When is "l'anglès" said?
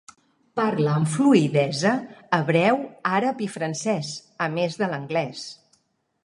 4.95-5.47